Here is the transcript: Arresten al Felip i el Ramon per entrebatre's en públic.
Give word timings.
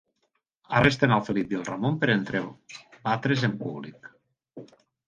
Arresten 0.79 1.13
al 1.17 1.21
Felip 1.27 1.53
i 1.55 1.59
el 1.59 1.67
Ramon 1.69 2.01
per 2.05 2.11
entrebatre's 2.17 3.47
en 3.51 3.57
públic. 3.63 4.13